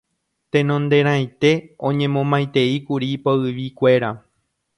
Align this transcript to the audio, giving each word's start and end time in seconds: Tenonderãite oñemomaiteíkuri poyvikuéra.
Tenonderãite 0.53 1.51
oñemomaiteíkuri 1.89 3.11
poyvikuéra. 3.23 4.11